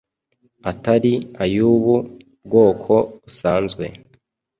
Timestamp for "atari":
0.71-1.13